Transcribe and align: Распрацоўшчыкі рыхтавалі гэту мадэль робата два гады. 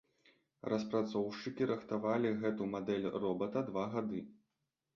Распрацоўшчыкі 0.71 1.67
рыхтавалі 1.73 2.33
гэту 2.41 2.69
мадэль 2.73 3.07
робата 3.27 3.67
два 3.71 3.87
гады. 3.95 4.27